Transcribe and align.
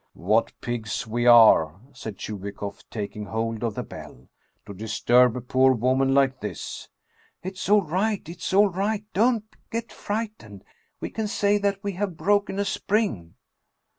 "What 0.15 0.51
pigs 0.61 1.05
we 1.05 1.27
are," 1.27 1.79
said 1.93 2.17
Chubikoff, 2.17 2.81
taking 2.89 3.25
hold 3.25 3.63
of 3.63 3.75
the 3.75 3.83
bell," 3.83 4.29
to 4.65 4.73
disturb 4.73 5.37
a 5.37 5.41
poor 5.41 5.73
woman 5.73 6.15
like 6.15 6.39
this!"" 6.41 6.89
It's 7.43 7.69
all 7.69 7.83
right! 7.83 8.27
It's 8.27 8.51
all 8.51 8.69
right! 8.69 9.03
Don't 9.13 9.45
get 9.69 9.91
frightened! 9.93 10.63
We 11.01 11.11
can 11.11 11.27
say 11.27 11.59
that 11.59 11.83
we 11.83 11.91
have 11.91 12.17
broken 12.17 12.57
a 12.57 12.65
spring." 12.65 13.35